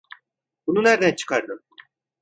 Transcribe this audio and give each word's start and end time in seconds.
Bunu 0.67 0.83
nereden 0.83 1.15
çıkardın? 1.15 1.63